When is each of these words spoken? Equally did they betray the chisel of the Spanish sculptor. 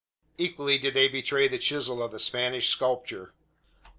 Equally 0.39 0.79
did 0.79 0.95
they 0.95 1.07
betray 1.07 1.47
the 1.47 1.59
chisel 1.59 2.01
of 2.01 2.11
the 2.11 2.17
Spanish 2.19 2.69
sculptor. 2.69 3.35